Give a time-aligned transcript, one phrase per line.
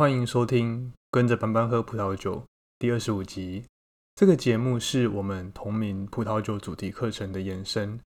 [0.00, 2.36] 欢迎收听《跟着班班喝葡萄酒》
[2.78, 3.66] 第二十五集。
[4.14, 8.00] 这个节目是我们同名葡萄酒主题课程的延伸。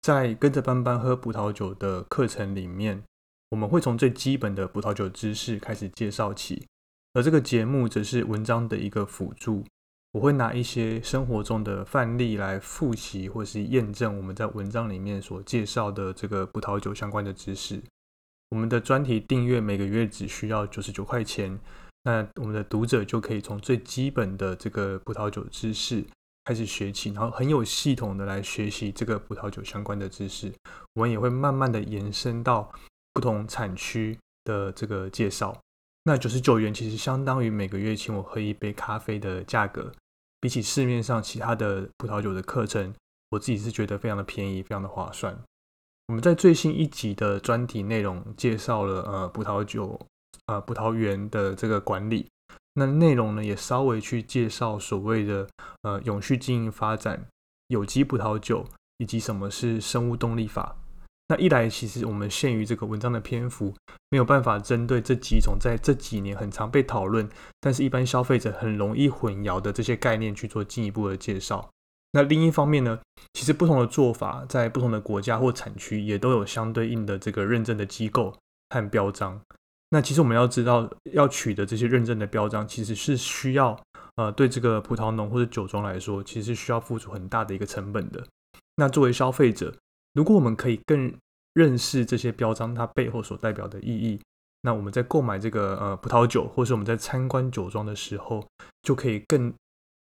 [0.00, 3.02] 在跟着班班喝葡萄酒的课程里面，
[3.50, 6.66] 我们会从最基本的葡萄酒知识开始介绍起，
[7.12, 9.66] 而这个节目则是文章的一个辅助。
[10.12, 17.82] 我会拿一些生活中的范例来复习或是验证我们在文章里面所介绍的这个葡萄酒相关的知识。
[18.54, 21.58] 我们的专题订阅每个月只需要九十九块钱，
[22.04, 26.04] 那我们的读者就可以从最基本的这个葡萄酒知识
[26.44, 30.52] 开始学起，然后很有系统的来学习这个葡萄酒相关的知识。
[30.92, 32.72] 我们也会慢慢的延伸到
[33.12, 35.60] 不同产区的这个介绍。
[36.04, 39.90] 那九十九元其实相当于每个月请我喝一杯咖啡的价格，
[40.40, 42.94] 比起市面上其他的葡萄酒的课程，
[43.30, 45.36] 我自己是觉得非常的便宜，非常的划算。
[46.08, 49.98] 我们在最新一集的专题内容介绍了呃葡萄酒
[50.46, 52.28] 呃葡萄园的这个管理，
[52.74, 55.48] 那内容呢也稍微去介绍所谓的
[55.82, 57.26] 呃永续经营发展、
[57.68, 58.66] 有机葡萄酒
[58.98, 60.76] 以及什么是生物动力法。
[61.28, 63.74] 那一来其实我们限于这个文章的篇幅，
[64.10, 67.26] 没有办法针对这几种在这几年很常被讨论，
[67.62, 71.70] 但是一般消费者很容易混淆的这些概念去做进一步的介绍。
[72.16, 73.00] 那另一方面呢，
[73.32, 78.32] 其实不同的做法在不同的国家或产区也都有相对应的这个认证的机构
[78.70, 79.40] 和标章。
[79.90, 83.76] 那其实我们要知道，要取得这些认证的标章，其实是需要
[84.14, 88.24] 呃对这个葡萄农或者酒庄来说，其实需要付出很大的一个成本的。
[88.76, 89.74] 那作为消费者，
[90.12, 91.12] 如果我们可以更
[91.54, 94.20] 认识这些标章它背后所代表的意义，
[94.60, 98.46] 那我们在购买这个呃葡萄酒，或是我们在参观酒庄的时候，
[98.82, 99.52] 就可以更。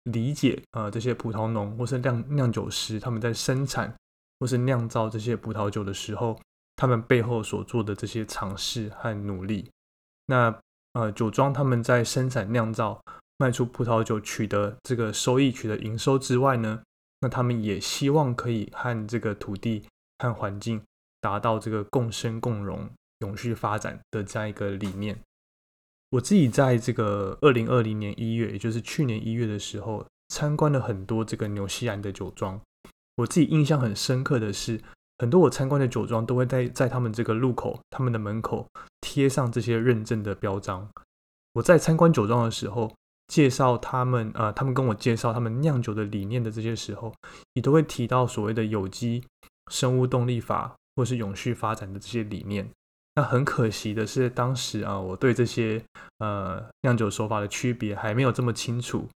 [0.06, 3.94] 理解啊，这些葡萄农或是酿酿酒师他们在生产
[4.40, 6.40] 或是酿造这些葡萄酒的时候，
[6.76, 9.70] 他们背后所做的这些尝试和努力。
[10.26, 10.60] 那
[10.94, 13.02] 呃，酒庄他们在生产酿造、
[13.38, 16.82] 卖出葡萄酒、取得这个收益、取得营收之外呢，
[17.22, 19.86] 那他们也希望可以和这个土地
[20.20, 20.82] 和环境
[21.22, 22.90] 达到这个共生共荣、
[23.20, 25.18] 永续发展的这样一个理念。
[26.12, 32.60] 我自己在这个二零二零年一月，也就是去年一月的时候，参观了很多这个纽西兰的酒庄。
[33.16, 34.82] 我自己印象很深刻的是，
[35.20, 38.68] 很多我参观的酒庄都会在在他们这个路口、他们的门口
[39.00, 40.90] 贴上这些认证的标章。
[41.54, 42.94] 我在参观酒庄的时候，
[43.28, 47.14] 介绍他们，呃，他们跟我介绍他们酿酒的理念的这些时候，
[47.54, 49.24] 也都会提到所谓的有机
[49.72, 52.70] 生物动力法或是永续发展的这些理念。
[53.14, 55.84] 那很可惜的是，当时啊，我对这些
[56.20, 59.08] 呃酿酒手法的区别还没有这么清楚，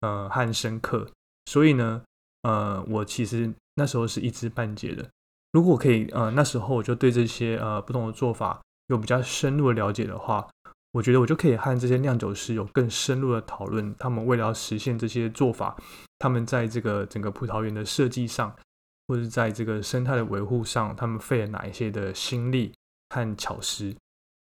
[0.00, 1.06] 呃和深刻，
[1.46, 2.02] 所以呢，
[2.42, 5.06] 呃，我其实那时候是一知半解的。
[5.52, 10.48] 如果可以，呃，那时候我就对这些呃不同的做法有比较深入的了解的话，
[10.92, 15.76] 我觉得我就可以和这些酿酒师有更深入的讨论，他们为了实现这些做法，
[16.18, 18.56] 他们在这个整个葡萄园的设计上，
[19.08, 22.72] 或者在这个生态的维护上，他们费了哪一些的心力。
[23.12, 23.94] 和巧思，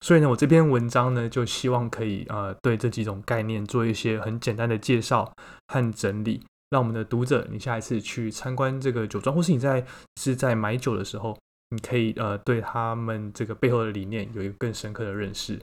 [0.00, 5.32] 所以呢，我这篇文章呢，就希望可以呃，对这几种概念做一些很简单的介绍
[5.68, 9.86] 和整理，让我们的读者，你下一次去参观这个酒庄，或是你在
[10.20, 11.38] 是在买酒的时候，
[11.70, 15.60] 你可以呃，对他们这个背后的理念有一个更深刻的认识。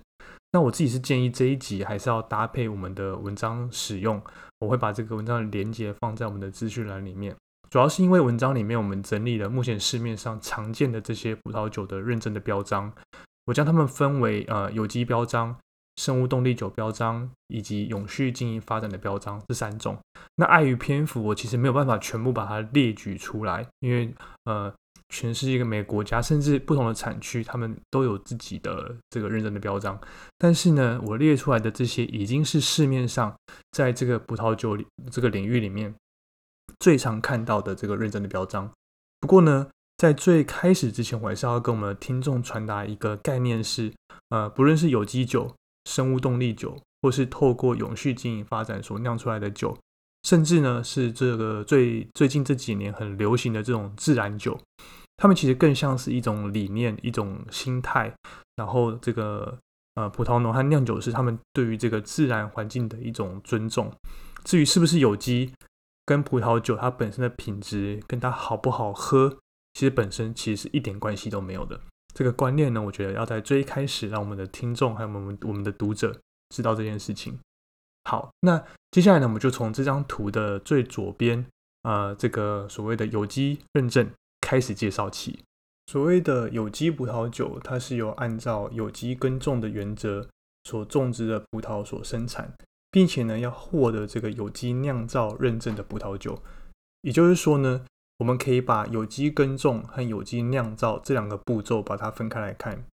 [0.53, 4.21] 那我自己是建议这一集还是要搭配我们的文章使用，
[4.59, 7.35] 我会把这个文章的连接放在我们的资讯栏里面。
[7.73, 12.94] 主要是因为文章里面我们整理了目前市面上常见的这些葡萄酒的认证的标章，
[13.45, 15.57] 我将它们分为呃有机标章、
[15.95, 19.97] 生物动力酒标章以及永续经营发展的标章这三种。
[20.35, 24.13] 那碍于篇幅，我其实没有办法全部把它列举出来，因为
[24.44, 24.72] 呃
[25.09, 30.00] 全世界每个国家甚至不同的产区，他们都有自己的这个认证的标章。
[30.38, 33.33] 但是呢，我列出来的这些已经是市面上
[33.72, 35.91] 在这个葡萄酒里这个领域里面。
[36.79, 38.69] 最常看到的这个认证的标章。
[39.19, 39.67] 不过呢，
[39.97, 43.94] 在最开始之前，我还是要跟我们的听众传达一个概念：是
[44.29, 45.53] 呃，不论是有机酒、
[45.85, 49.77] 生物动力酒，或是透过永续经营发展所酿出来的酒，
[50.24, 54.59] 甚至呢是这个最最近这几年很流行的这种自然酒，
[55.18, 58.13] 它们其实更像是一种理念、一种心态。
[58.56, 59.57] 然后这个
[59.95, 63.92] 呃，葡萄农和酿酒师他们对于这个自然环境的一种尊重。
[64.44, 65.53] 至于是不是有机？
[66.05, 69.38] 跟葡萄酒它本身的品质，跟它好不好喝，
[69.73, 71.79] 其实本身其实是一点关系都没有的。
[72.13, 76.19] 这个观念呢，我觉得要在最开始让我们的听众还有我们我们的读者
[76.50, 77.39] 知道这件事情。
[78.03, 81.45] 好，那接下来呢，我们就从这张图的最左边，
[81.83, 84.09] 呃，这个所谓的有机认证
[84.41, 85.39] 开始介绍起。
[85.88, 90.27] 所谓的有机葡萄酒，它是由按照有机耕种的原则，
[90.65, 92.53] 所种植的葡萄所生产，
[92.94, 96.40] 并且呢要获得这个有机酿造认证的葡萄酒。
[97.01, 97.86] 也就是说呢，
[98.19, 102.86] 我们可以把有机耕种和有机酿造这两个步骤把它分开来看。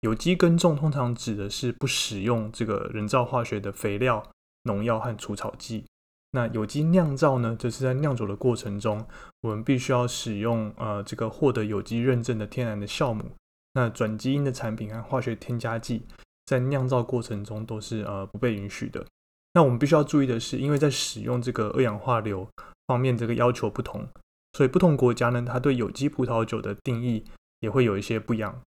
[0.00, 4.22] 有机耕种通常指的是不使用这个人造化学的肥料、
[4.64, 5.84] 农药和除草剂。
[6.32, 9.06] 那有机酿造呢，就是在酿酒的过程中，
[9.42, 13.30] 我们必须要使用呃这个获得有机认证的天然的酵母。
[13.74, 16.02] 那转基因的产品和化学添加剂
[16.46, 19.06] 在酿造过程中都是呃不被允许的。
[19.54, 22.46] 那我们必须要注意的是，因为在使用这个二氧化硫
[22.86, 24.06] 方面这个要求不同，
[24.52, 27.24] 所以不同国家呢，它对有机葡萄酒的定义
[27.60, 28.60] 也会有一些不一样。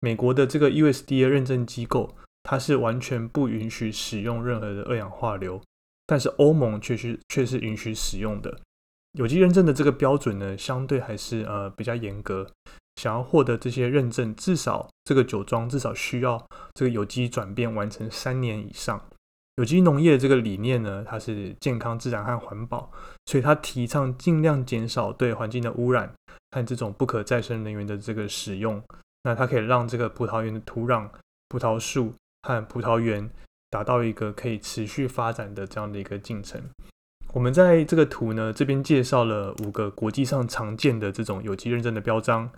[0.00, 5.62] 美国的这个 USDA 认证机构，它是完全不允许使用任何的二氧化硫，
[6.06, 8.60] 但是欧盟却是却是允许使用的。
[9.12, 12.46] 有机认证的这个标准呢，相对还是呃比较严格。
[12.96, 16.44] 想要获得这些认证，至少这个酒庄至少需要
[16.74, 19.00] 这个有机转变完成三年以上。
[19.56, 22.90] 有机农业这个理念呢，它是健康、自然和环保，
[23.26, 26.10] 所以它提倡尽量减少对环境的污染
[26.52, 28.82] 和这种不可再生能源的这个使用。
[29.24, 31.08] 那它可以让这个葡萄园的土壤、
[31.48, 33.28] 葡萄树和葡萄园
[33.68, 36.60] 达到一个可以持续发展的这样的一个进程。
[37.34, 42.50] 我们在这个图呢这边介绍了五个国际上常见的这种有机认证的标章。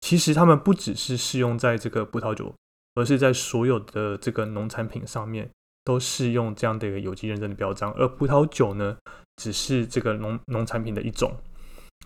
[0.00, 2.54] 其实它们不只是适用在这个葡萄酒，
[2.94, 5.48] 而是在所有的这个农产品上面
[5.84, 7.92] 都适用这样的一个有机认证的标章。
[7.94, 8.96] 而葡萄酒呢，
[9.36, 11.32] 只是这个农农产品的一种。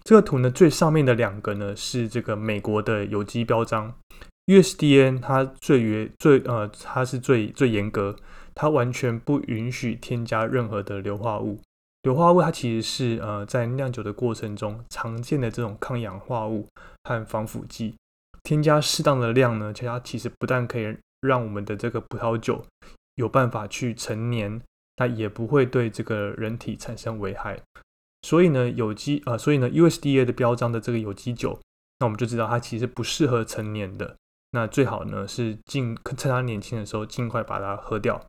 [0.05, 3.93] 这个图呢，最上面的两个呢是这个美国的有机标章
[4.47, 8.15] ，USDA 它最严最呃它是最最严格，
[8.55, 11.61] 它完全不允许添加任何的硫化物。
[12.03, 16.69] 硫化物它其实是呃在酿酒的过程中常见的这种抗氧化物
[17.03, 17.97] 和防腐剂，
[18.45, 22.65] 添加适当的量呢，它其实不但可以让我们的这个葡萄酒
[23.17, 24.63] 有办法去陈年，
[24.95, 27.61] 它也不会对这个人体产生危害。
[28.23, 31.61] 所以呢，有机啊，所以呢，USDA 的标章的这个有机酒，
[32.01, 34.17] 那我们就知道它其实不适合成年的。
[34.53, 38.25] 那最好呢是尽趁它年轻的时候尽快把它喝掉。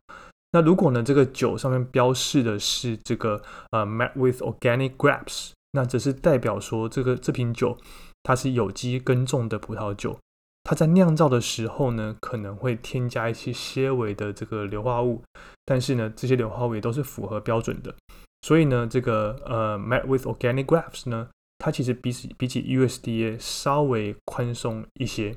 [0.52, 7.78] 那如果呢这个酒上面标示的是这个呃 made with organic grapes，那只是代表说这个这瓶酒
[8.22, 10.18] 它是有机耕种的葡萄酒。
[10.68, 15.22] 它在酿造的时候呢，可能会添加一些些微的这个硫化物，
[15.64, 17.94] 但是呢这些硫化物也都是符合标准的。
[18.42, 25.34] 所以呢，这个呃，made with organic grapes 呢，它其实比起比起 USDA 稍微宽松一些。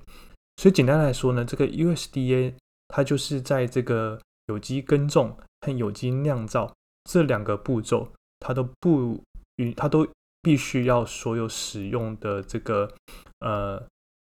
[0.58, 2.56] 所以简单来说呢，这个 USDA
[2.90, 6.76] 它就是在这个有机耕种和有机酿造
[7.10, 8.12] 这两个步骤，
[8.42, 9.24] 它都不
[9.56, 10.06] 与，它都
[10.42, 12.92] 必须要所有使用的这个
[13.40, 13.82] 呃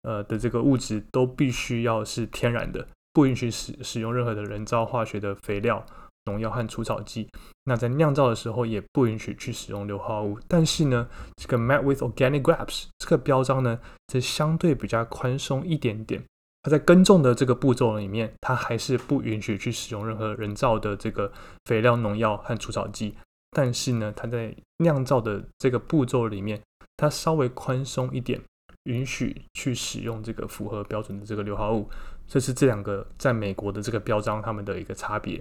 [0.05, 5.85] 呃的这个物质都必须要是天然的，不允许使使用任何的人造化学的肥料。
[6.27, 7.29] 农药和除草剂，
[7.65, 10.41] 那在酿造的时候也不允许去使用硫化物。
[10.49, 11.07] 但是呢，
[11.37, 16.25] 这个 made with organic grapes 这个标章呢，则相对比较宽松一点点。
[16.63, 21.31] 它在耕种的这个步骤里面，它还是不允许去使用任何人造的这个
[21.67, 23.15] 肥料、农药和除草剂。
[23.51, 26.59] 但是呢，它在酿造的这个步骤里面，
[26.97, 28.41] 它稍微宽松一点，
[28.85, 31.89] 允许去使用这个符合标准的这个硫化物。
[32.27, 35.41] 这是这两个在美国的这个标章它们的一个差别。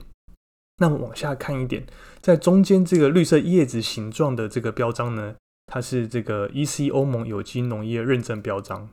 [0.77, 1.85] 那么往下看一点，
[2.19, 5.35] 在中间这个绿色叶子形状的这个标章呢，
[5.67, 8.89] 它是这个 EC 欧盟有机农业认证标章。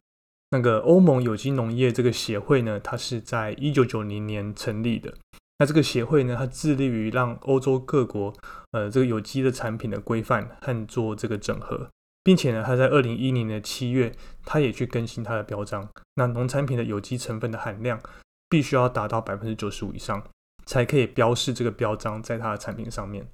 [0.50, 5.14] 那个欧盟有机农业这个协会呢，它是在一九九零年成立的。
[5.59, 8.33] 那这个协会呢，它致力于让欧洲各国
[8.73, 11.88] 呃这个有机的产品的规范和做这个整合，
[12.30, 15.88] 并且呢，它在二零一零年的七月，它也去更新它的标章。
[16.14, 18.00] 那农产品的有机成分的含量
[18.49, 20.22] 必须要达到百分之九十五以上。
[20.66, 23.26] 才可以标示这个标章在它的产品上面。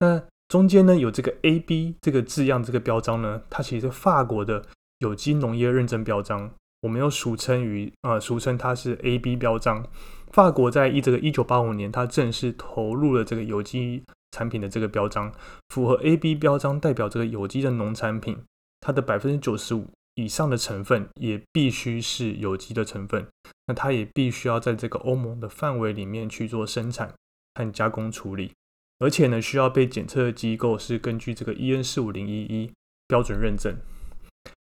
[0.00, 4.64] 那中间呢有这个 A B 这个字样，这个标章呢，它其实是法国的
[4.98, 9.86] 有机农业认证标章，我们又俗称于呃俗称它是 A B 标章。
[10.32, 14.02] 法国在一这个一九八五年，它正式投入了这个有机
[14.32, 15.32] 产品的这个标章，
[15.68, 18.38] 符合 A B 标章代表这个有机的农产品，
[18.80, 19.86] 它的百分之九十五。
[20.16, 23.26] 以上的成分也必须是有机的成分，
[23.66, 27.14] 那它也必须要在这个欧盟的范围里面去做生产
[27.54, 28.52] 和加工处理，
[28.98, 32.70] 而且呢，需要被检测的机构是根据这个 EN 四五零一一
[33.06, 33.74] 标准认证。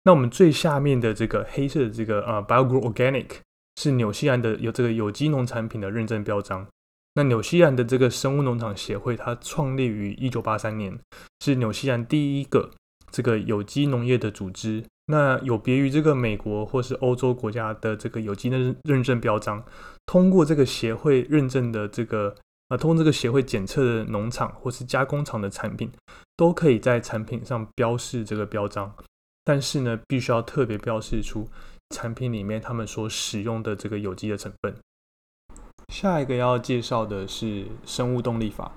[0.04, 3.38] 那我们最下面的这个黑色的这个呃 BioGrow Organic
[3.78, 6.68] 是纽西兰的有这个有机农产品的认证标章。
[7.20, 10.98] 那纽西兰的这个生物农场协会，它创立于一九八三年，
[11.42, 12.72] 是纽西兰第一个
[13.12, 14.86] 这个有机农业的组织。
[15.08, 19.62] 那有别于这个美国或是欧洲国家的这个有机认认证标章，
[20.06, 22.34] 通过这个协会认证的这个
[22.70, 25.92] 啊，通过这个协会检测的农场或是加工厂的产品，
[26.38, 28.96] 都可以在产品上标示这个标章。
[29.44, 31.46] 但是呢，必须要特别标示出
[31.90, 34.74] 产品里面他们所使用的这个有机的成分。
[35.90, 38.72] 下一个要介绍的是生物动力法。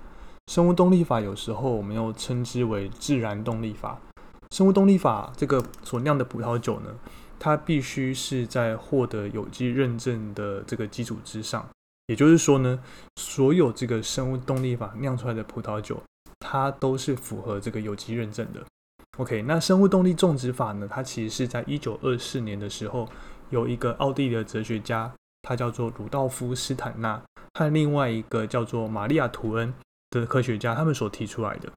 [0.48, 4.00] 生物动力法有时候我们又称之为自然动力法。
[4.50, 6.90] 生物动力法这个所酿的葡萄酒呢，
[7.38, 11.66] 它必须是在获得有机认证的这个基础之上，
[12.06, 12.78] 也就是说呢，
[13.16, 16.02] 所有这个生物动力法酿出来的葡萄酒，
[16.40, 18.62] 它都是符合这个有机认证的。
[19.18, 23.08] OK，那生物动力种植法呢，它其实是在一九二四年的时候，
[23.50, 25.10] 有一个奥地利的哲学家，
[25.42, 27.22] 他叫做鲁道夫·斯坦纳，
[27.54, 29.74] 和另外一个叫做玛利亚·图恩
[30.10, 31.70] 的科学家，他们所提出来的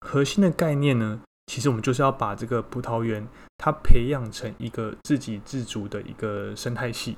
[0.00, 1.20] 核心的概念呢。
[1.46, 7.16] 其实我们就是要把这个葡萄园，它培养成一个自给自足的一个生态系。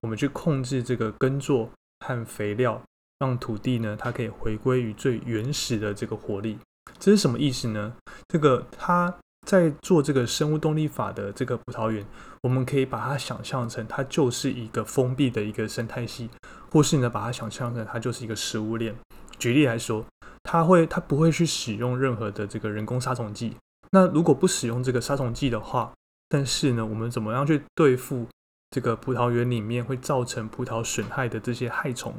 [0.00, 1.68] 我们去控制这个耕作
[2.06, 2.80] 和肥料，
[3.18, 6.56] 让土地呢，它可以回归于最原始的这个活力。
[7.00, 7.92] 这是什么意思呢？
[8.28, 9.12] 这个它
[9.46, 12.04] 在做这个生物动力法的这个葡萄园，
[12.42, 16.30] 我们可以把它想象成它就是一个封闭的一个生态系，
[16.70, 18.94] 或是呢把它想象成它就是一个食物链。
[19.38, 20.04] 举例来说，
[20.44, 23.56] 它会它不会去使用任何的这个人工杀虫剂。
[23.90, 25.92] 那如果不使用这个杀虫剂的话，
[26.28, 28.26] 但是呢，我们怎么样去对付
[28.70, 32.14] 这个葡萄园里面会造成葡萄损害的这些害虫？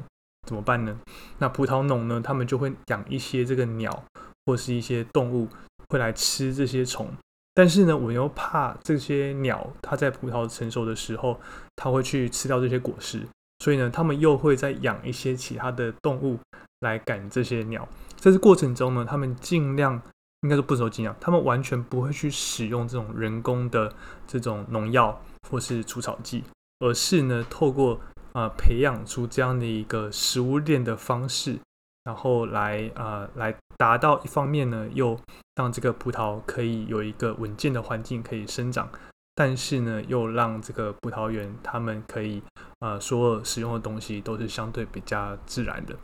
[0.46, 1.00] 怎么办呢？
[1.38, 4.04] 那葡萄农呢，他们就会养一些这个鸟
[4.44, 5.48] 或是一些动物
[5.94, 7.08] 会来吃这些虫。
[7.54, 11.40] 但是呢，我又怕这些鸟它在葡萄成熟的时候，
[11.76, 13.22] 它会去吃掉这些果实，
[13.60, 16.38] 所以呢，他们又会再养一些其他的动物
[16.80, 17.88] 来赶这些鸟。
[18.16, 20.02] 在这过程中呢，他们尽量。
[20.42, 23.90] 应该说不走尽量，他们完全不会去使用这种人工的
[24.26, 26.44] 这种农药或是除草剂，
[26.80, 27.98] 而是呢透过
[28.34, 31.58] 啊培养出这样的一个食物链的方式，
[32.04, 35.18] 然后来啊来达到一方面呢又
[35.56, 38.88] 让这个葡萄可以有一个稳健的环境可以生长，
[39.34, 42.42] 但是呢又让这个葡萄园他们可以
[42.80, 45.94] 呃所有使用的东西都是相对比较自然的。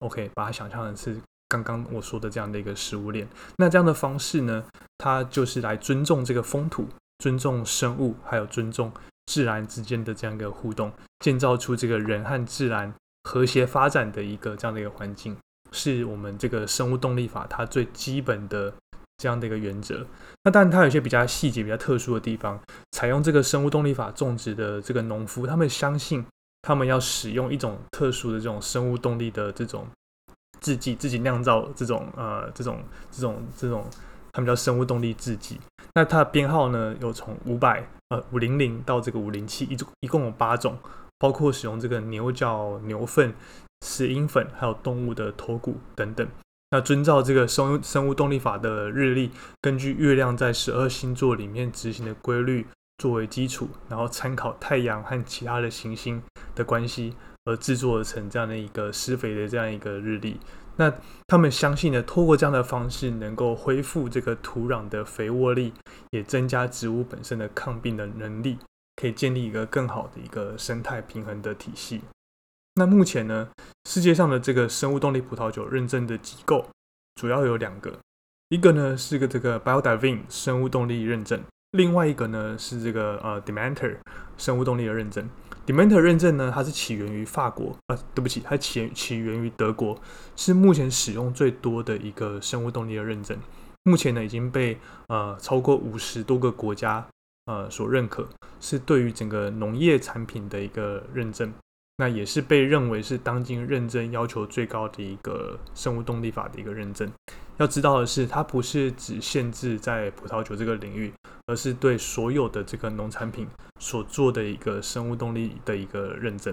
[0.00, 1.20] OK，把它想象的是。
[1.46, 3.28] 刚刚我说的这样的一个食物链，
[3.58, 4.64] 那这样的方式呢，
[4.98, 6.88] 它就是来尊重这个风土、
[7.18, 8.90] 尊重生物，还有尊重
[9.26, 10.90] 自然之间的这样一个互动，
[11.20, 15.36] 建造出这个人和自然和谐发展的一个这样的一个环境，
[15.74, 18.72] 是我们这个生物动力法它最基本的
[19.18, 20.06] 这样的一个原则。
[20.44, 22.58] 那当然，它有些比较细节、比较特殊的地方。
[22.92, 26.24] 采用这个生物动力法种植的这个农夫，他们相信
[26.62, 29.86] 他们要使用一种特殊的这种生物动力的这种。
[30.60, 33.84] 制剂自己酿造这种呃这种这种这种，
[34.32, 35.60] 他们叫生物动力制剂。
[35.94, 40.78] 那它的编号呢，有从五百呃五零零到这个五零七，一一共有八种，
[41.18, 43.34] 包括使用这个牛角、牛粪、
[43.84, 46.26] 石英粉，还有动物的头骨等等。
[46.70, 52.66] 那遵照这个生生物动力法的日历，根据月亮在十二星座里面执行的规律
[52.98, 56.20] 作为基础，然后参考太阳和其他的行星
[56.54, 57.14] 的关系。
[57.46, 60.40] 而制作成这样的一个施肥的这样一个日历，
[60.76, 60.90] 那
[61.26, 65.74] 他们相信呢，透过这样的方式能够恢复这个土壤的肥沃力，
[66.12, 68.56] 也增加植物本身的抗病的能力，
[68.96, 72.00] 可以建立一个更好的一个生态平衡的体系。
[72.76, 73.48] 那目前呢，
[73.88, 76.66] 世界上的这个生物动力葡萄酒认证的机构
[77.14, 78.00] 主要有两个，
[78.48, 81.40] 一个呢是个这个 b i o d i v i n 生物动力认证，
[81.70, 83.96] 另外一个呢是这个呃 Demeter
[84.36, 85.28] 生物动力的认证。
[85.64, 89.96] Demeter 认证呢，它是起源于法国啊，对不起，它起起源于德国，
[90.34, 93.38] 是目前使用最多的一个生物动力的认证。
[93.84, 94.76] 目前呢，已经被
[95.06, 97.06] 呃超过五十多个国家
[97.46, 98.28] 呃所认可，
[98.58, 101.52] 是对于整个农业产品的一个认证。
[101.96, 107.08] 那也是被认为是当今认证要求最高的一个生物动力法的一个认证。
[107.58, 111.12] 要知道的是，它不是只限制在葡萄酒这个领域，
[111.46, 113.46] 而是对所有的这个农产品
[113.78, 116.52] 所做的一个生物动力的一个认证。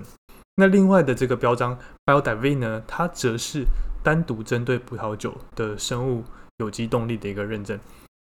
[0.58, 3.66] 那另外的这个标章 BioDivine 呢，它则是
[4.04, 6.24] 单独针对葡萄酒的生物
[6.58, 7.80] 有机动力的一个认证。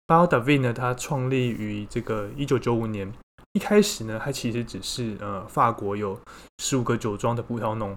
[0.09, 3.13] BioDivine 呢，它创立于这个一九九五年。
[3.57, 6.21] 一开始呢，它其实只是呃，法国有
[6.59, 7.97] 十五个酒庄的葡萄农，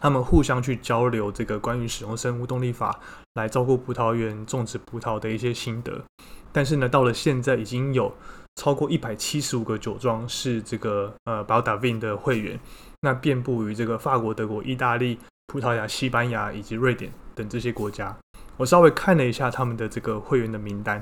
[0.00, 2.98] 他们互相去交流这个关于使用生物动力法
[3.34, 6.02] 来照顾葡萄园种植葡萄的一些心得。
[6.50, 8.12] 但是呢，到了现在已经有
[8.56, 12.58] 超过一百七十五个酒庄是这个呃宝达 Vin 的会员，
[13.02, 18.16] 那遍布于这个法国、德国、意大利、葡萄牙、西班牙以及瑞典等这些国家。
[18.56, 21.00] 我稍微看了一下他们的这个会员的名单。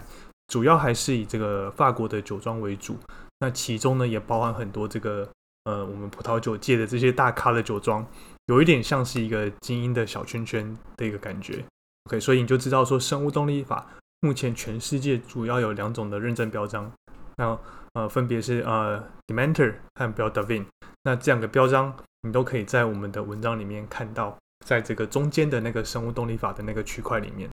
[0.49, 2.95] 主要还是以这个法国的酒庄为主。
[3.41, 5.29] 那其中呢，也包含很多这个
[5.65, 8.07] 呃，我们葡萄酒界的这些大咖的酒庄，
[8.47, 11.65] 有一点像是一个精英的小圈圈的一个感觉。
[12.05, 13.87] OK，所以你就知道说，生物动力法
[14.21, 16.91] 目前全世界主要有两种的认证标章，
[17.37, 17.59] 那
[17.95, 20.57] 呃，分别是呃 d e m e n t e r 和 b e l d a v
[20.57, 20.67] i n
[21.05, 27.49] 那这两个标章，你都可以在我们的文章里面看到，在这个中间的那个生物动力法的那个区块里面。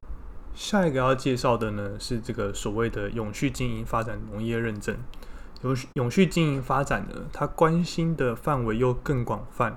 [0.54, 4.96] 下一个要介绍的呢，是这个所谓的永续经营发展农业认证。
[5.62, 9.76] 永永续经营发展呢，它关心的范围又更广泛，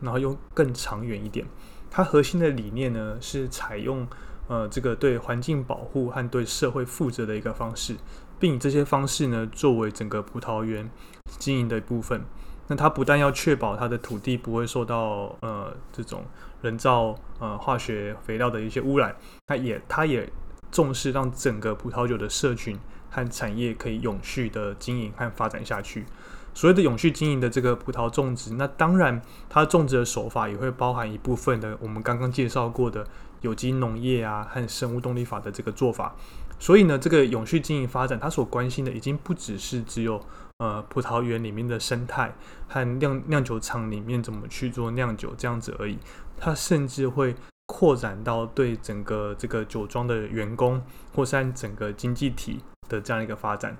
[0.00, 1.46] 然后又更长远一点。
[1.90, 4.06] 它核心的理念呢，是采用
[4.48, 7.96] 呃这个对环境保护和对社会负责的一个方式，
[8.38, 10.90] 并以这些方式呢作为整个葡萄园
[11.38, 12.24] 经营的一部分。
[12.66, 16.24] 那它不但要确保它的土地不会受到呃这种
[16.62, 19.14] 人造呃化学肥料的一些污染，
[19.46, 20.32] 它也它也
[20.70, 22.78] 重视让整个葡萄酒的社群。
[23.14, 26.04] 和产业可以永续的经营和发展下去。
[26.52, 33.06] 所谓的永续经营的这个葡萄种植，那当然它种植的手法也会包含一部分的我们刚刚介绍过的
[33.40, 36.14] 有机农业啊和生物动力法的这个做法。
[36.58, 40.20] 所以呢，这个永续经营发展，它所关心的已经不只是只有
[40.58, 42.34] 呃葡萄园里面的生态
[42.68, 45.98] 和酿酿酒厂里面怎么去做酿酒这样子而已，
[46.36, 47.34] 它甚至会。
[47.66, 50.82] 扩展到对整个这个酒庄的员工，
[51.14, 53.76] 或是按整个经济体的这样一个发展。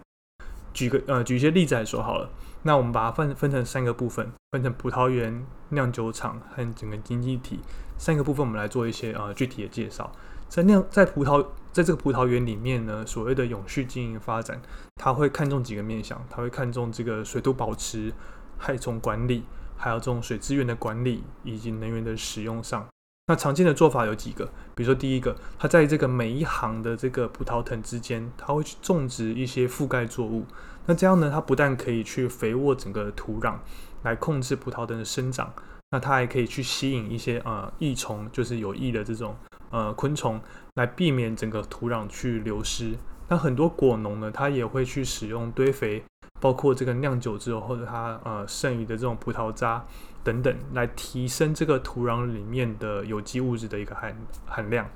[0.73, 2.29] 举个呃，举一些例子来说好了。
[2.63, 7.61] 那我们把它分分成三个部分，分成葡萄园、酿酒厂和整个经济体
[7.99, 10.11] 三个部分，我们来做一些呃具体的介绍。
[10.49, 14.61] 在酿在葡萄在这个葡萄园里面呢，所谓的永续经营发展，
[14.97, 18.13] 它会看重几个面向，它会看重这个水土保持、
[18.59, 19.45] 害虫管理，
[19.77, 22.87] 还有这种水资源的管理以及能源的使用上。
[23.27, 30.45] 那常见的做法有几个，比如说第一个，它在这个每一行的这个葡萄藤之间，它会去种植一些覆盖作物。
[30.85, 33.55] 那这样呢，它不但可以去肥沃整个土壤，
[34.03, 35.51] 来控制葡萄藤的生长，
[35.91, 39.35] 那它还可以去吸引一些呃益虫，就是有益的这种
[39.71, 40.39] 呃昆虫，
[40.75, 42.93] 来避免整个土壤去流失。
[43.29, 46.05] 那很多果农呢，他也会去使用堆肥，
[46.45, 49.83] 包括这个酿酒之后或者它呃剩余的这种葡萄渣。
[50.23, 54.89] 等等，来提升这个土壤里面的有机物质的一个含含量。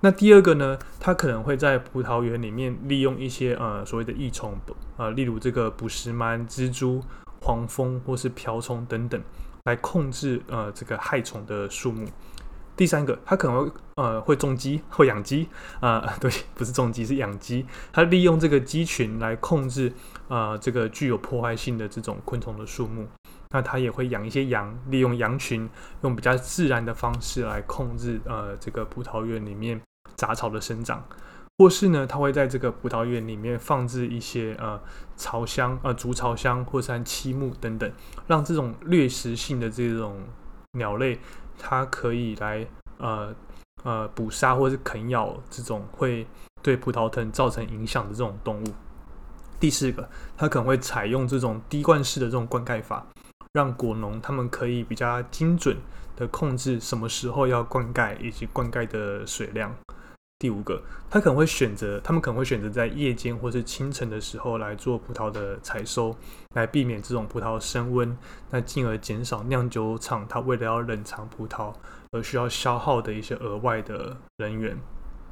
[0.00, 4.58] 那第二个呢，它可能会在葡萄园里面利用一些呃所谓的益虫，
[4.96, 7.00] 呃，例如这个捕食螨、蜘蛛、
[7.42, 9.22] 黄蜂或是瓢虫等等，
[9.66, 12.04] 来控制呃这个害虫的数目。
[12.76, 15.48] 第三个，它可能会呃会种鸡 会养鸡
[15.80, 19.92] 啊， 对，不是种鸡是养鸡，它利用这个鸡群来控制
[20.28, 23.08] 呃这个具有破坏性的这种昆虫的数目。
[23.50, 25.66] 那它也会养一些羊，利用羊群
[26.02, 29.80] 用比较自然的方式来控制呃这个葡萄园里面
[30.16, 31.02] 杂草的生长，
[31.56, 34.78] 或是呢，它会在这个葡萄园里面放置一些呃
[35.16, 37.90] 巢箱、呃竹巢箱或是漆木等等，
[38.26, 40.20] 让这种掠食性的这种
[40.72, 41.18] 鸟类，
[41.58, 42.66] 它可以来
[42.98, 43.34] 呃
[43.82, 46.26] 呃捕杀或是啃咬这种会
[46.62, 48.66] 对葡萄藤造成影响的这种动物。
[49.58, 53.06] 第四个，它可能会采用这种滴灌式的这种灌溉法。
[53.52, 55.74] 让果农他们可以比较精准
[56.14, 59.74] 的控制什么时候要灌溉以及灌溉的水量。
[60.38, 66.14] 第五个，他可能会选择，他们可能会选择在夜间或是清晨的时候来做葡萄的采收，
[66.52, 68.14] 来避免这种葡萄升温，
[68.50, 71.72] 那进而减少酿酒厂它为了要冷藏葡萄
[72.12, 74.78] 而需要消耗的一些额外的人员。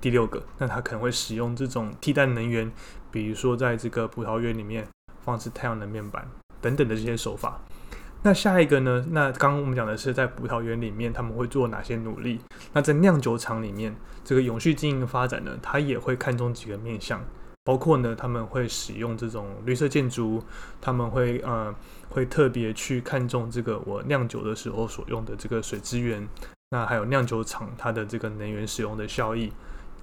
[0.01, 2.73] 第六个，那他可能会使用这种替代能源，
[3.11, 4.89] 比如说在这个葡萄园里面
[5.23, 6.27] 放置太阳能面板
[6.63, 7.61] 等等的这些手法。
[8.27, 9.05] 那下一个呢？
[9.11, 12.41] 那刚刚我们讲的是在葡萄园里面他们会做哪些努力？
[12.73, 17.23] 那在酿酒厂里面，这个永续经营发展呢，它也会看重几个面向，
[17.65, 20.43] 包括呢他们会使用这种绿色建筑，
[20.81, 21.75] 他们会呃
[22.09, 26.27] 会特别去看重这个我酿酒的时候所用的这个水资源，
[26.71, 29.53] 那还有酿酒厂它的这个能源使用的效益，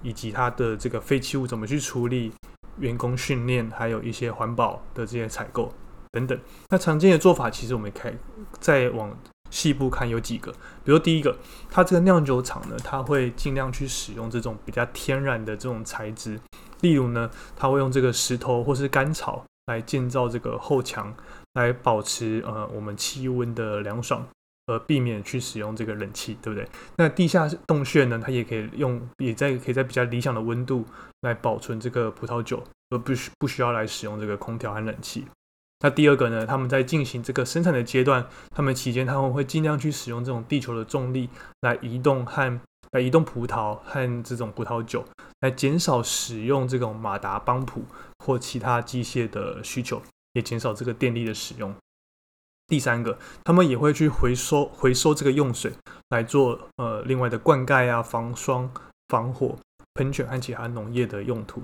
[0.00, 2.32] 以及它的这个废弃物怎么去处理，
[2.78, 5.74] 员工训练，还有一些环保的这些采购。
[6.12, 8.14] 等等，那常见的做法其实我们可以
[8.60, 9.18] 再往
[9.50, 10.52] 细部看，有几个。
[10.84, 11.36] 比如第一个，
[11.70, 16.38] 它这个酿酒厂呢，它会尽量去使用这种比较天然的这种材质，
[16.82, 21.14] 例如呢，它会用这个石头或是干草来建造这个后墙，
[21.54, 24.26] 来保持呃我们气温的凉爽，
[24.66, 26.68] 而避免去使用这个冷气，对不对？
[26.96, 30.84] 那地下洞穴呢，它也可以用，也在可以在比较理想的温度
[31.22, 35.26] 来保存这个葡萄酒，而不需不需要来使用这个空调和冷气。
[35.82, 36.46] 那第二个呢？
[36.46, 41.28] 他们在进行这个生产的阶段，他们期间他们会尽量去使用这种地球的重力
[41.60, 42.60] 来移动和
[42.92, 45.04] 来移动葡萄和这种葡萄酒，
[45.40, 47.84] 来减少使用这种马达帮浦
[48.24, 50.00] 或其他机械的需求，
[50.34, 51.74] 也减少这个电力的使用。
[52.68, 55.72] 第三个，他们也会去回收回收这个用水
[56.10, 58.70] 来做呃另外的灌溉啊、防霜、
[59.08, 59.58] 防火、
[59.94, 61.60] 喷泉和其他农业的用途。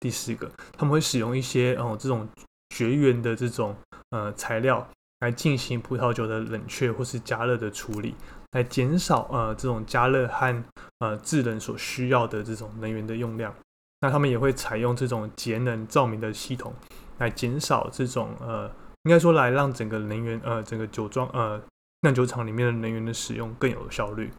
[0.00, 2.26] 第四个，他们会使用一些哦这种
[2.70, 3.76] 绝缘的这种
[4.10, 4.88] 呃材料
[5.20, 8.14] 来进行葡萄酒的冷却或是加热的处理，
[8.52, 10.64] 来减少呃这种加热和
[10.98, 13.54] 呃制冷所需要的这种能源的用量。
[14.00, 16.74] 那他们也会采用这种节能照明的系统
[17.18, 18.70] 来减少这种呃。
[19.04, 21.58] 应该说来让整个能源呃整个酒庄呃
[22.02, 24.30] 酿酒厂里面的能源的使用更有效率。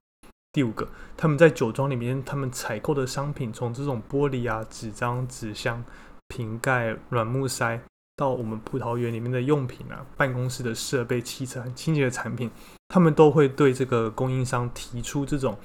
[0.51, 0.87] 第五个，
[1.17, 5.83] 他们在酒庄里面他们采购的商品，从这种玻璃啊、纸张、纸箱、
[6.27, 7.81] 瓶盖、软木塞，
[8.19, 12.51] 到我们葡萄园里面的用品啊、办公室的设备、器材、清洁的产品，
[12.89, 15.57] 他们都会对这个供应商提出这种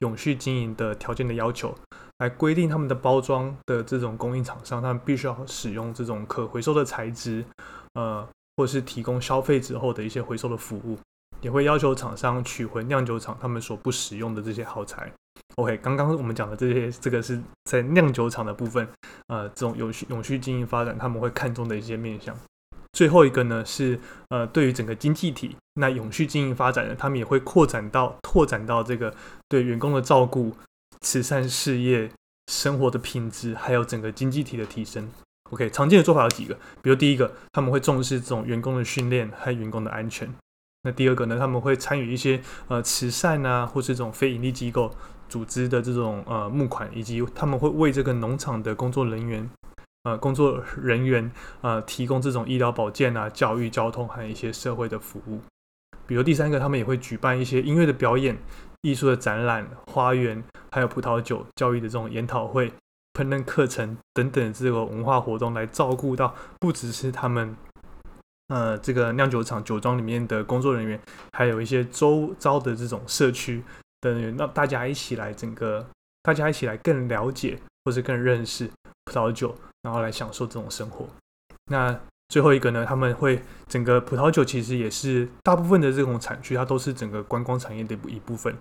[0.00, 1.72] 永续经营的条件的要求，
[2.18, 7.44] 来规定他们的包装的这种供应厂商，他们必须要使用这种可回收的材质，
[7.94, 8.28] 呃。
[8.54, 10.98] 或是提供消费之后的一些回收的服务，
[11.40, 15.10] 也会要求厂商取回酿酒厂他们所不使用的这些耗材。
[15.56, 18.88] OK，刚刚我们讲的这些，这个是在酿酒厂的部分，
[19.28, 22.34] 呃，这种永续永续经营发展他们会看重的一些面向。
[22.92, 29.14] 最后一个呢是呃，对于整个经济体，那永续经营发展呢，他们也会扩展到拓展到这个
[29.48, 30.54] 对员工的照顾、
[31.00, 32.10] 慈善事业、
[32.50, 35.10] 生活的品质，还有整个经济体的提升。
[35.50, 40.32] OK，常见的做法有几个，比如第一个，他们会重视这种员工的训练和员工的安全。
[40.82, 44.94] 那第二个呢，他们会参与一些呃慈善啊，或是这种非营利机构
[45.32, 49.48] 组织的这种呃募款，以及他们会为这个农场的工作人员
[50.02, 55.40] 呃工作人员呃提供这种医疗保健啊、教育、交通还有一些社会的服务。
[56.06, 58.36] 比如第三个，他们也会举办一些音乐的表演、
[58.82, 62.70] 艺术的展览、花园，还有葡萄酒教育的这种研讨会。
[63.14, 67.54] 烹饪课程等等这个文化活动来照顾到不只是他们，
[68.48, 70.98] 呃，这个酿酒厂酒庄里面的工作人员，
[71.32, 73.62] 还有一些周遭的这种社区
[74.02, 75.88] 的人员，让大家一起来整个，
[76.22, 78.70] 大家一起来更了解或者更认识
[79.06, 81.08] 葡萄酒，然后来享受这种生活。
[81.70, 88.54] 那最后一个呢，他们会整个葡萄酒其实也是大部分的这种产区，它都是整个观光产业的一部分，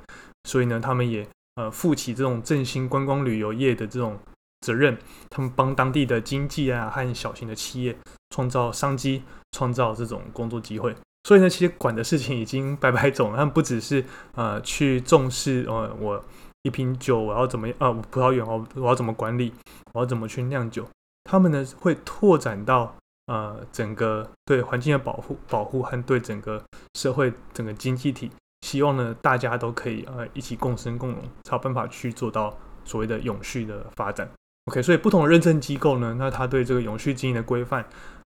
[0.45, 4.17] 所以呢，他们也呃负起这种振兴观光旅游业的这种。
[4.63, 4.95] 责任，
[5.31, 7.97] 他们帮当地的经济啊和小型的企业
[8.29, 9.23] 创造商机，
[9.53, 10.95] 创造这种工作机会。
[11.23, 14.03] 所以呢，其实管的事情已经百百种，他们不只是
[14.35, 16.23] 呃去重视呃我
[16.63, 19.53] 一瓶酒我要怎么呃葡萄园我我要怎么管理，
[19.93, 20.87] 我要怎么去酿酒，
[21.25, 22.95] 他们呢会拓展到
[23.27, 26.61] 呃整个对环境的保护保护和对整个
[26.95, 28.31] 社会整个经济体，
[28.61, 34.29] 希望呢大家都可以呃一起共生共荣，才有办法去做到所谓的永续的发展。
[34.65, 37.83] OK，所以不同的认证机构呢，那它对这个永续经营的规范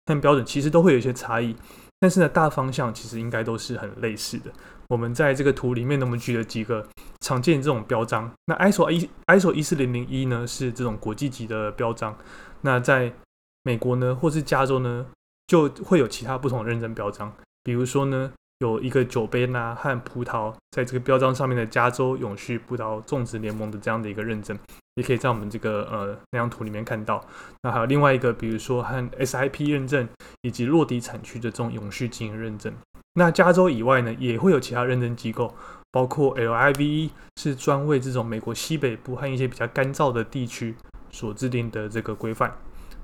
[0.06, 1.56] 和标准其实都会有一些差异，
[2.00, 4.52] 但是呢，大方向其实应该都是很类似的。
[4.88, 6.88] 我们在这个图里面呢，我们举了几个
[7.20, 8.32] 常见这种标章。
[8.46, 12.18] 那 ISO 一 ISO 一四零零一呢是这种国际级的标章，
[12.62, 13.14] 那在
[13.64, 15.06] 美国呢或是加州呢
[15.48, 17.34] 就会有其他不同的认证标章，
[17.64, 18.32] 比如说呢。
[18.60, 24.58] 有一个酒杯呐和葡萄在这个标章上面的加州永续葡萄种植联盟的这样的一个认证，
[24.96, 27.24] 也可以在我们这个呃那张图里面看到。
[27.64, 30.08] 那还有另外一个，比如说和 SIP 认证
[30.42, 32.74] 以及落地产区的这种永续经营认证。
[33.14, 35.56] 那加州以外呢，也会有其他认证机构，
[35.90, 40.76] 包括 LIVE 是专为这种美国西北部和一些比较干燥的地区
[41.10, 42.54] 所制定的这个规范。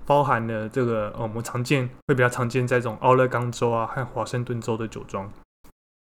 [0.06, 5.32] 包含了这个，呃，我们常见会比较常见在这种奥勒冈州啊和华盛顿州的酒庄。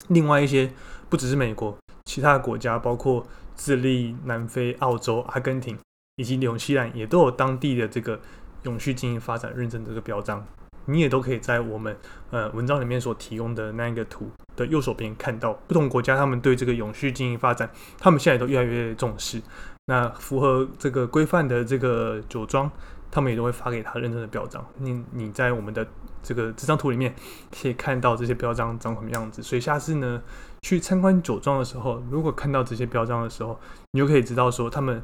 [0.09, 0.71] 另外一些
[1.09, 5.77] 不只是美国，其他国家包括智利、南非、澳洲、阿根廷
[6.15, 8.19] 以及纽西兰，也都有当地的这个
[8.63, 10.45] 永续经营发展认证这个标章。
[10.85, 11.97] 你也都可以在我们
[12.31, 19.41] 呃文章里面所提供的那一个图的右手边看到，不同国家他们对这个永续经营发展，他们现在都越来越重视。
[19.87, 22.71] 那符合这个规范的这个酒庄。
[23.09, 24.65] 他们也都会发给他认证的标章。
[24.77, 25.85] 你你在我们的
[26.21, 27.15] 这个这张图里面
[27.51, 29.41] 可以看到这些标章长什么样子。
[29.41, 30.21] 所以下次呢
[30.61, 33.59] 去参观酒庄的时候，如果看到这些标章的时候，
[33.91, 35.01] 你就可以知道说，他们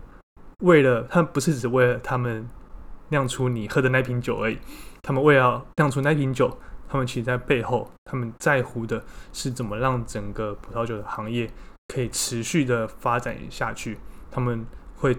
[0.60, 2.48] 为了他们不是只为了他们
[3.10, 4.58] 酿出你喝的那瓶酒而已。
[5.02, 6.58] 他们为了酿出那瓶酒，
[6.90, 11.50] 他们其实在背后他们在乎的是怎么让整个葡萄酒的行业
[11.94, 13.98] 可以持续的发展下去。
[14.30, 14.66] 他们
[14.98, 15.18] 会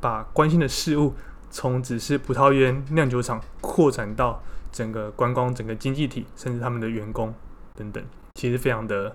[0.00, 1.14] 把关心的事物。
[1.50, 4.40] 从只是葡萄园酿酒厂扩展到
[4.72, 7.34] 整个观光、整个经济体，甚至他们的员工
[7.74, 8.02] 等等，
[8.34, 9.14] 其实非常的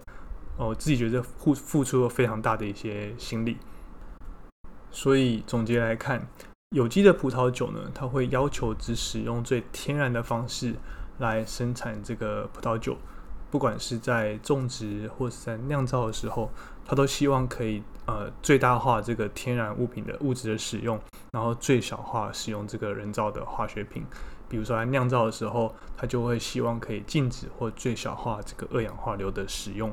[0.58, 3.58] 哦，自己觉得付付出了非常大的一些心力。
[4.92, 6.28] 所以总结来看，
[6.70, 10.76] 有机的葡萄酒呢，它会要求只使用最天然的方式
[11.20, 12.98] 来生产这个葡萄酒，
[13.50, 16.52] 不管是在种植或是在酿造的时候，
[16.86, 21.00] 它都希望可以呃最大化这个天然物品的物质的使用，
[21.36, 24.06] 然后最小化使用这个人造的化学品。
[24.48, 29.92] 比如说在酿造的时候，它就会希望可以禁止或最小化这个二氧化硫的使用。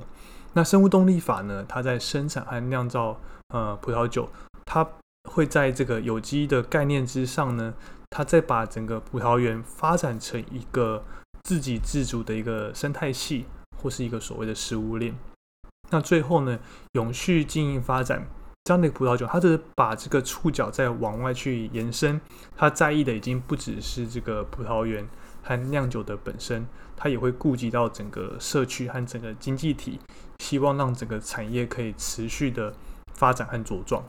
[0.53, 4.29] 那生物动力法呢，它在生产和酿造呃葡萄酒。
[4.65, 4.87] 它
[5.29, 7.75] 会在这个有机的概念之上呢，
[8.11, 11.03] 它再把整个葡萄园发展成一个
[11.43, 13.47] 自给自足的一个生态系，
[13.83, 15.13] 或是一个所谓的食物链。
[15.91, 16.61] 那最后呢，
[16.93, 18.29] 永续经营发展
[18.65, 22.21] 这样的葡萄酒，它是把这个触角再往外去延伸，
[22.57, 25.09] 它在意的已经不只是这个葡萄园
[25.43, 26.65] 和酿酒的本身，
[26.97, 29.99] 它也会顾及到整个社区和整个经济体，
[30.39, 32.73] 希望让整个产业可以持续的
[33.15, 34.05] 发展和茁壮。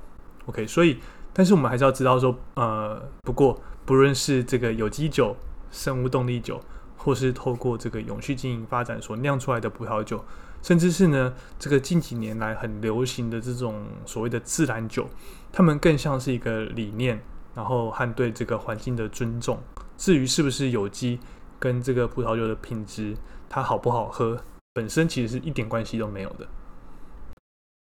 [0.45, 0.99] OK，所以，
[1.33, 5.35] 但是我们还是要知道说，呃，不过不论是这个有机酒、
[5.71, 6.61] 生物动力酒，
[7.03, 10.23] 或是透过这个永续经营发展所酿出来的葡萄酒，
[10.61, 15.09] 甚至是呢这个近几年来很流行的这种所谓的自然酒，
[15.51, 17.21] 它们更像是一个理念，
[17.53, 19.59] 然后和对这个环境的尊重。
[19.97, 21.19] 至于是不是有机，
[21.59, 23.15] 跟这个葡萄酒的品质
[23.49, 24.41] 它好不好喝，
[24.73, 26.47] 本身其实是一点关系都没有的。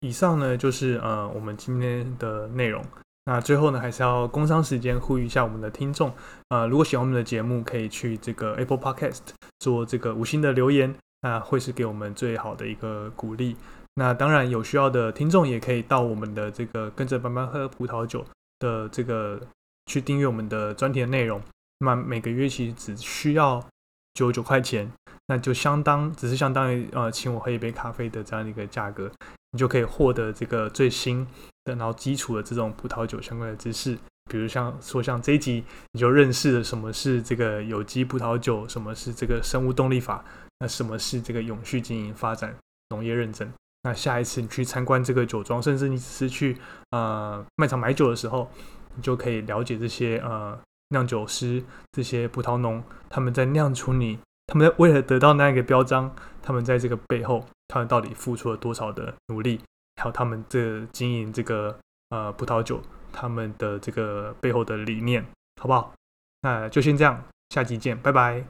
[0.00, 2.84] 以上呢就是呃我们今天的内容。
[3.26, 6.12] 那最后呢，还是要工商时间呼吁一下我们的听众，
[6.50, 9.20] 呃，如果喜欢我们的节目，可以去这个 Apple Podcast
[9.60, 13.56] 做这个五星的留言，那会是给我们最好的一个鼓励。
[13.94, 18.26] 那当然有需要的听众也可以到我们的这个跟着班班喝葡萄酒
[18.58, 19.40] 的这个
[19.86, 21.40] 去订阅我们的专题的内容。
[21.78, 23.64] 那每个月其实只需要
[24.12, 24.90] 九十九块钱，
[25.28, 29.10] 那就相当只是相当于呃请我喝一杯咖啡的这样的一个价格。
[29.52, 31.24] 你就可以获得这个最新，
[31.64, 33.96] 然后基础的这种葡萄酒相关的知识，
[34.30, 40.24] 比如像说像这一集你就认识了什么是这个有机葡萄酒，什么是这个生物动力法，
[40.60, 42.54] 那什么是这个永续经营发展
[42.90, 43.50] 农业认证。
[43.82, 46.56] 那下一次你去参观这个酒庄，甚至你只是去
[46.90, 48.50] 呃卖场买酒的时候，
[48.94, 57.46] 你就可以了解这些呃酿酒师、这些葡萄农他们在酿出你，他们为了得到那个标章，他们在这个背后。
[57.66, 59.58] 他们到底付出了多少的努力？
[60.04, 61.74] 还有他们这经营这个
[62.10, 62.78] 呃葡萄酒，
[63.10, 65.24] 他们的这个背后的理念，
[65.58, 65.94] 好不好？
[66.42, 68.44] 那就先这样，下期见，拜拜。